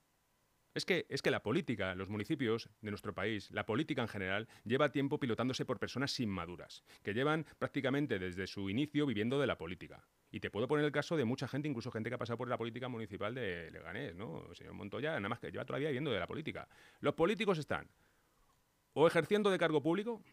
[0.75, 4.47] es que, es que la política, los municipios de nuestro país, la política en general,
[4.63, 9.55] lleva tiempo pilotándose por personas inmaduras, que llevan prácticamente desde su inicio viviendo de la
[9.57, 10.03] política.
[10.33, 12.49] Y te puedo poner el caso de mucha gente, incluso gente que ha pasado por
[12.49, 14.47] la política municipal de Leganés, ¿no?
[14.49, 16.67] El señor Montoya, nada más que lleva todavía viviendo de la política.
[17.01, 17.87] Los políticos están
[18.93, 20.23] o ejerciendo de cargo público,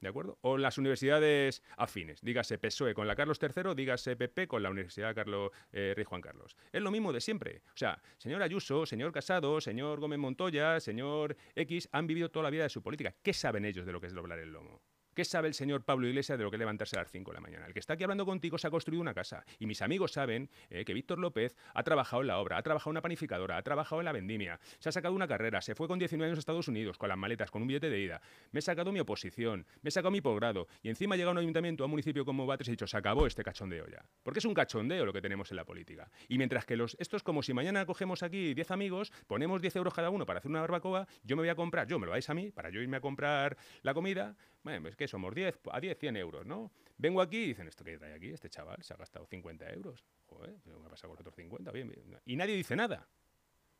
[0.00, 0.36] ¿De acuerdo?
[0.42, 5.14] O las universidades afines, dígase PSOE con la Carlos III, dígase PP con la Universidad
[5.14, 6.54] Carlos, eh, Rey Juan Carlos.
[6.70, 7.62] Es lo mismo de siempre.
[7.68, 12.50] O sea, señor Ayuso, señor Casado, señor Gómez Montoya, señor X, han vivido toda la
[12.50, 13.14] vida de su política.
[13.22, 14.82] ¿Qué saben ellos de lo que es doblar el lomo?
[15.16, 17.40] ¿Qué sabe el señor Pablo Iglesias de lo que levantarse a las 5 de la
[17.40, 17.64] mañana?
[17.66, 19.46] El que está aquí hablando contigo se ha construido una casa.
[19.58, 22.90] Y mis amigos saben eh, que Víctor López ha trabajado en la obra, ha trabajado
[22.90, 25.88] en una panificadora, ha trabajado en la vendimia, se ha sacado una carrera, se fue
[25.88, 28.20] con 19 años a Estados Unidos, con las maletas, con un billete de ida.
[28.52, 30.68] Me he sacado mi oposición, me he sacado mi posgrado.
[30.82, 32.86] Y encima ha llegado a un ayuntamiento, a un municipio como Batres y he dicho,
[32.86, 34.04] se acabó este cachondeo ya.
[34.22, 36.10] Porque es un cachondeo lo que tenemos en la política.
[36.28, 39.76] Y mientras que los, esto es como si mañana cogemos aquí 10 amigos, ponemos 10
[39.76, 42.12] euros cada uno para hacer una barbacoa, yo me voy a comprar, yo me lo
[42.12, 45.60] dais a mí, para yo irme a comprar la comida, bueno, es que somos 10,
[45.70, 46.72] a 10, 100 euros, ¿no?
[46.98, 48.30] Vengo aquí y dicen, ¿esto qué trae aquí?
[48.30, 50.04] Este chaval se ha gastado 50 euros.
[50.26, 51.70] Joder, ¿qué me ha pasado con los otros 50?
[51.70, 52.20] Bien, bien.
[52.24, 53.06] Y nadie dice nada.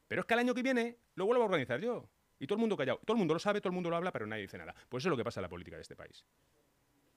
[0.07, 2.09] Pero es que al año que viene lo vuelvo a organizar yo.
[2.38, 3.01] Y todo el mundo callado.
[3.05, 4.77] Todo el mundo lo sabe, todo el mundo lo habla, pero nadie dice nada.
[4.88, 6.25] Pues eso es lo que pasa en la política de este país.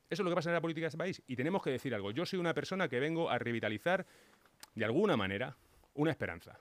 [0.09, 1.21] Eso es lo que pasa en la política de este país.
[1.27, 2.09] Y tenemos que decir algo.
[2.09, 4.07] Yo soy una persona que vengo a revitalizar,
[4.73, 5.55] de alguna manera,
[5.93, 6.59] una esperanza.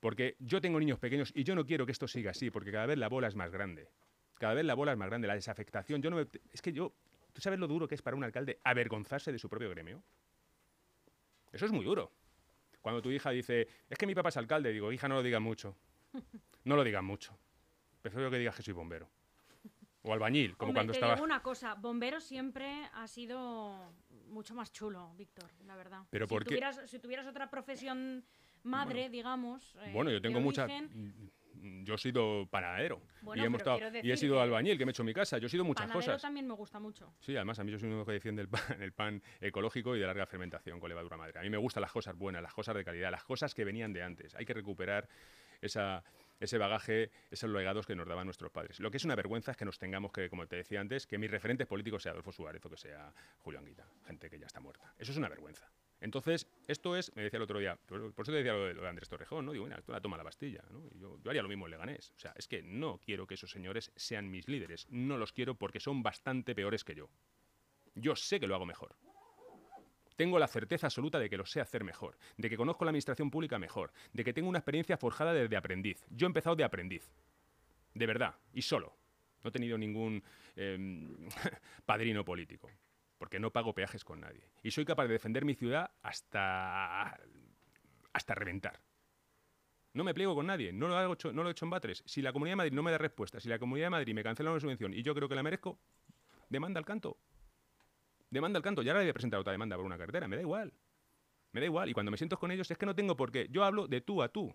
[0.00, 2.86] Porque yo tengo niños pequeños y yo no quiero que esto siga así, porque cada
[2.86, 3.88] vez la bola es más grande.
[4.38, 6.02] Cada vez la bola es más grande, la desafectación.
[6.02, 6.92] Yo no me- es que yo,
[7.32, 10.02] ¿tú sabes lo duro que es para un alcalde avergonzarse de su propio gremio?
[11.52, 12.12] Eso es muy duro.
[12.82, 15.40] Cuando tu hija dice, es que mi papá es alcalde, digo, hija, no lo digas
[15.40, 15.76] mucho.
[16.64, 17.36] No lo digas mucho.
[18.02, 19.08] Prefiero que digas que soy bombero.
[20.02, 21.14] O albañil, como Hombre, cuando te estaba...
[21.14, 23.92] digo una cosa, bombero siempre ha sido
[24.28, 26.02] mucho más chulo, Víctor, la verdad.
[26.10, 26.50] Pero si ¿por qué?
[26.50, 28.24] tuvieras, si tuvieras otra profesión
[28.62, 29.74] madre, digamos.
[29.80, 30.64] eh, Bueno, yo tengo mucha...
[30.64, 31.32] origen,
[31.84, 33.00] Yo he sido panadero.
[33.22, 35.38] Bueno, y, hemos estado- y he sido albañil, que me he hecho mi casa.
[35.38, 36.22] Yo he sido muchas cosas.
[36.22, 37.12] también me gusta mucho.
[37.20, 40.00] Sí, además a mí yo soy uno que defiende el pan, el pan ecológico y
[40.00, 41.38] de larga fermentación con levadura madre.
[41.38, 43.92] A mí me gustan las cosas buenas, las cosas de calidad, las cosas que venían
[43.92, 44.34] de antes.
[44.34, 45.08] Hay que recuperar
[45.60, 46.04] esa,
[46.40, 48.78] ese bagaje, esos legados que nos daban nuestros padres.
[48.80, 51.18] Lo que es una vergüenza es que nos tengamos que, como te decía antes, que
[51.18, 54.60] mis referentes políticos sea Adolfo Suárez o que sea Julio Anguita, gente que ya está
[54.60, 54.92] muerta.
[54.98, 55.70] Eso es una vergüenza.
[56.00, 58.88] Entonces, esto es, me decía el otro día, por, eso te decía lo de, de
[58.88, 59.52] Andrés Torrejón, ¿no?
[59.52, 60.84] Digo, bueno, esto la toma la Bastilla, ¿no?
[60.94, 62.12] Y yo, yo haría lo mismo en Leganés.
[62.16, 64.86] O sea, es que no quiero que esos señores sean mis líderes.
[64.90, 67.08] No los quiero porque son bastante peores que yo.
[67.94, 68.94] Yo sé que lo hago mejor.
[70.16, 73.30] Tengo la certeza absoluta de que lo sé hacer mejor, de que conozco la administración
[73.30, 76.04] pública mejor, de que tengo una experiencia forjada desde aprendiz.
[76.10, 77.10] Yo he empezado de aprendiz,
[77.92, 78.96] de verdad, y solo.
[79.44, 80.22] No he tenido ningún
[80.56, 81.28] em,
[81.86, 82.70] padrino político,
[83.18, 84.48] porque no pago peajes con nadie.
[84.62, 87.18] Y soy capaz de defender mi ciudad hasta,
[88.12, 88.80] hasta reventar.
[89.92, 92.02] No me pliego con nadie, no lo, hago, no lo he hecho en Batres.
[92.04, 94.22] Si la Comunidad de Madrid no me da respuesta, si la Comunidad de Madrid me
[94.22, 95.78] cancela una subvención y yo creo que la merezco,
[96.50, 97.16] demanda al canto.
[98.28, 98.82] Demanda al canto.
[98.82, 100.74] Ya ahora le he presentado otra demanda por una cartera, me da igual.
[101.52, 101.88] Me da igual.
[101.88, 103.48] Y cuando me siento con ellos es que no tengo por qué.
[103.50, 104.54] Yo hablo de tú a tú.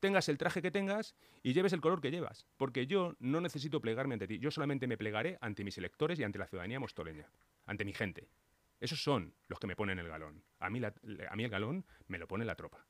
[0.00, 2.46] Tengas el traje que tengas y lleves el color que llevas.
[2.56, 4.38] Porque yo no necesito plegarme ante ti.
[4.38, 7.30] Yo solamente me plegaré ante mis electores y ante la ciudadanía mostoleña.
[7.64, 8.28] Ante mi gente.
[8.78, 10.44] Esos son los que me ponen el galón.
[10.58, 12.86] A mí, a mí el galón me lo pone la tropa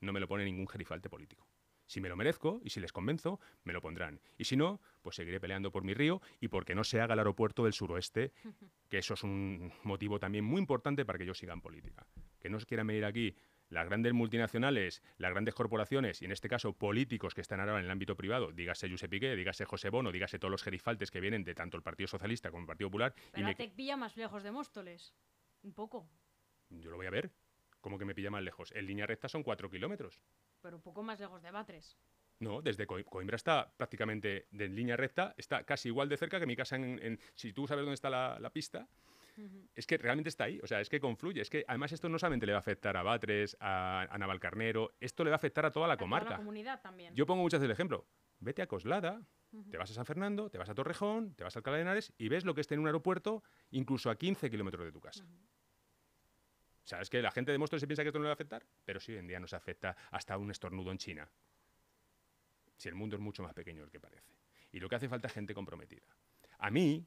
[0.00, 1.46] no me lo pone ningún gerifalte político.
[1.86, 4.20] Si me lo merezco y si les convenzo, me lo pondrán.
[4.36, 7.20] Y si no, pues seguiré peleando por mi río y porque no se haga el
[7.20, 8.32] aeropuerto del suroeste,
[8.90, 12.06] que eso es un motivo también muy importante para que yo siga en política.
[12.38, 13.34] Que no se quieran medir aquí
[13.70, 17.84] las grandes multinacionales, las grandes corporaciones y en este caso políticos que están ahora en
[17.84, 21.44] el ámbito privado, dígase Josep Piqué, dígase José Bono, dígase todos los gerifaltes que vienen
[21.44, 23.14] de tanto el Partido Socialista como el Partido Popular.
[23.32, 23.68] Pero y me...
[23.68, 25.14] pilla más lejos de Móstoles,
[25.62, 26.08] un poco.
[26.70, 27.30] Yo lo voy a ver.
[27.80, 28.72] ¿Cómo que me pilla más lejos?
[28.72, 30.20] En línea recta son cuatro kilómetros.
[30.60, 31.96] Pero un poco más lejos de Batres.
[32.40, 36.54] No, desde Coimbra está prácticamente de línea recta, está casi igual de cerca que mi
[36.54, 37.18] casa en...
[37.34, 38.86] si tú sabes dónde está la, pista,
[39.74, 42.18] es que realmente está ahí, o sea, es que confluye, es que además esto no
[42.18, 45.70] solamente le va a afectar a Batres, a, Navalcarnero, esto le va a afectar a
[45.70, 46.26] toda la comarca.
[46.26, 47.14] Toda la comunidad también.
[47.14, 48.06] Yo pongo muchas veces el ejemplo,
[48.40, 49.22] vete a Coslada,
[49.70, 52.12] te vas a San Fernando, te vas a Torrejón, te vas a Alcalá de Henares
[52.18, 55.24] y ves lo que es tener un aeropuerto incluso a 15 kilómetros de tu casa.
[55.24, 58.32] O sea, es que la gente de Móstoles se piensa que esto no le va
[58.32, 61.30] a afectar, pero sí hoy en día nos afecta hasta un estornudo en China.
[62.76, 64.32] Si el mundo es mucho más pequeño del que parece.
[64.72, 66.06] Y lo que hace falta es gente comprometida.
[66.58, 67.06] A mí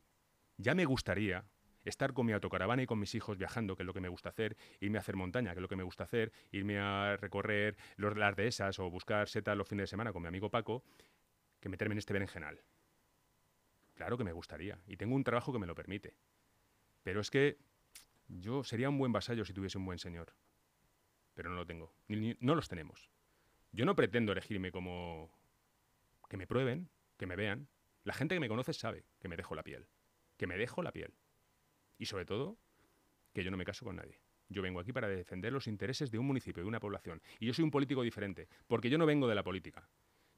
[0.58, 1.44] ya me gustaría
[1.84, 4.30] estar con mi autocaravana y con mis hijos viajando, que es lo que me gusta
[4.30, 7.78] hacer, irme a hacer montaña, que es lo que me gusta hacer, irme a recorrer
[7.96, 10.84] los, las dehesas o buscar setas los fines de semana con mi amigo Paco,
[11.60, 12.62] que meterme en este berenjenal.
[13.94, 16.16] Claro que me gustaría, y tengo un trabajo que me lo permite.
[17.04, 17.58] Pero es que
[18.28, 20.34] yo sería un buen vasallo si tuviese un buen señor,
[21.34, 23.10] pero no lo tengo, no los tenemos.
[23.72, 25.32] Yo no pretendo elegirme como
[26.30, 27.68] que me prueben, que me vean.
[28.04, 29.88] La gente que me conoce sabe que me dejo la piel,
[30.38, 31.14] que me dejo la piel.
[32.02, 32.58] Y sobre todo,
[33.32, 34.20] que yo no me caso con nadie.
[34.50, 37.22] Yo vengo aquí para defender los intereses de un municipio, de una población.
[37.40, 39.88] Y yo soy un político diferente, porque yo no vengo de la política.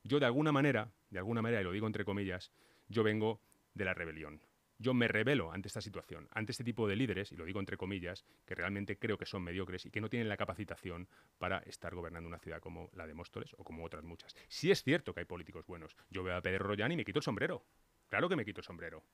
[0.04, 2.52] Yo de alguna manera, de alguna manera, y lo digo entre comillas,
[2.89, 3.39] yo vengo
[3.76, 4.41] de la rebelión.
[4.78, 7.78] Yo me revelo ante esta situación, ante este tipo de líderes, y lo digo entre
[7.78, 11.95] comillas, que realmente creo que son mediocres y que no tienen la capacitación para estar
[11.95, 14.36] gobernando una ciudad como la de Móstoles o como otras muchas.
[14.49, 15.95] Sí es cierto que hay políticos buenos.
[16.10, 17.63] Yo veo a Pedro Rollán y me quito el sombrero.
[18.10, 19.06] Claro que me quito el sombrero.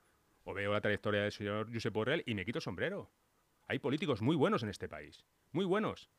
[0.50, 3.08] O veo la trayectoria del señor Josep Borrell y me quito sombrero.
[3.68, 5.24] Hay políticos muy buenos en este país.
[5.52, 6.10] Muy buenos.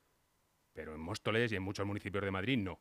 [0.71, 2.79] Pero en Móstoles y en muchos municipios de Madrid no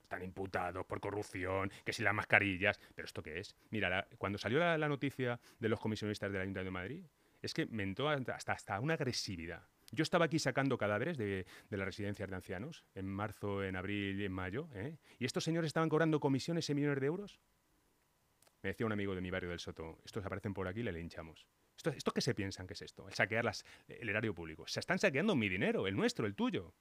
[0.00, 2.80] están imputados por corrupción, que si las mascarillas.
[2.94, 3.54] ¿Pero esto qué es?
[3.68, 7.04] Mira, cuando salió la, noticia de los comisionistas del Ayuntamiento de Madrid,
[7.42, 9.68] es que mentó hasta, hasta una agresividad.
[9.90, 14.22] Yo estaba aquí sacando cadáveres de, de las residencias de ancianos en marzo, en abril
[14.22, 14.96] en mayo, ¿eh?
[15.18, 17.40] y estos señores estaban cobrando comisiones en millones de euros.
[18.62, 21.46] Me decía un amigo de mi barrio del Soto, estos aparecen por aquí le linchamos.
[21.76, 23.08] ¿Esto, ¿Esto qué se piensan que es esto?
[23.08, 24.66] El saquear las, el erario público.
[24.68, 26.72] Se están saqueando mi dinero, el nuestro, el tuyo.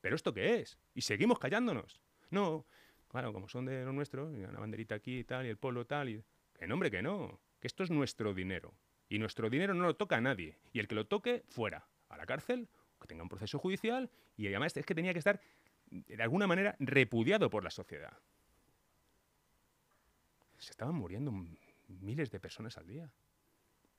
[0.00, 0.78] ¿Pero esto qué es?
[0.94, 2.00] Y seguimos callándonos.
[2.30, 2.64] No,
[3.08, 5.86] claro, como son de lo nuestro, y una banderita aquí y tal, y el polo
[5.86, 6.24] tal, y...
[6.54, 8.74] Que nombre, que no, que esto es nuestro dinero.
[9.10, 10.56] Y nuestro dinero no lo toca a nadie.
[10.72, 12.68] Y el que lo toque, fuera, a la cárcel,
[12.98, 15.38] que tenga un proceso judicial, y además es que tenía que estar,
[15.90, 18.16] de alguna manera, repudiado por la sociedad.
[20.58, 21.32] Se estaban muriendo
[21.88, 23.10] miles de personas al día.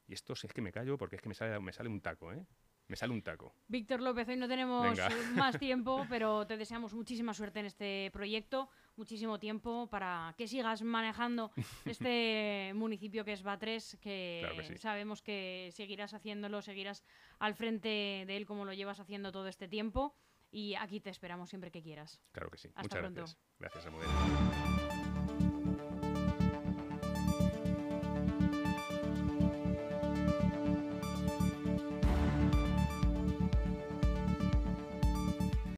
[0.07, 2.31] Y esto es que me callo porque es que me sale, me sale un taco,
[2.31, 2.45] ¿eh?
[2.87, 3.53] Me sale un taco.
[3.67, 4.97] Víctor López, hoy no tenemos
[5.35, 10.81] más tiempo, pero te deseamos muchísima suerte en este proyecto, muchísimo tiempo para que sigas
[10.83, 11.51] manejando
[11.85, 17.03] este municipio que es Batres, que, sabemos que seguirás haciéndolo, seguirás
[17.39, 20.15] al frente de él como lo llevas haciendo todo este tiempo.
[20.49, 22.21] Y aquí te esperamos siempre que quieras.
[22.31, 22.69] Claro que sí.
[22.77, 23.37] Muchas gracias.
[23.59, 24.07] Gracias, Samuel.